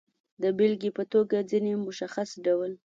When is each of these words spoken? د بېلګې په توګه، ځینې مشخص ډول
د 0.41 0.43
بېلګې 0.57 0.91
په 0.97 1.03
توګه، 1.13 1.37
ځینې 1.51 1.71
مشخص 1.85 2.29
ډول 2.45 2.71